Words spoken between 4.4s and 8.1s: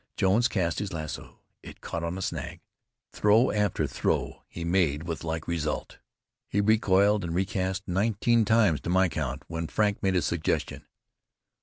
he made with like result. He recoiled and recast